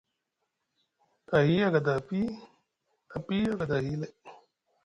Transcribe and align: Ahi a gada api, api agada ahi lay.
Ahi 1.37 1.55
a 1.65 1.67
gada 1.73 1.91
api, 1.99 2.21
api 3.15 3.37
agada 3.53 3.75
ahi 3.77 3.93
lay. 4.01 4.13